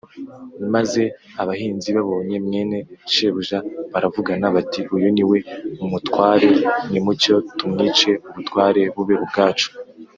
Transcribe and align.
’maze 0.73 1.01
abahinzi 1.41 1.89
babonye 1.97 2.37
mwene 2.45 2.77
shebuja 3.13 3.57
baravugana 3.91 4.45
bati, 4.55 4.81
‘uyu 4.95 5.07
ni 5.15 5.23
we 5.29 5.37
mutware, 5.91 6.49
nimucyo 6.91 7.35
tumwice 7.57 8.09
ubutware 8.29 8.81
bube 8.95 9.15
ubwacu 9.25 9.69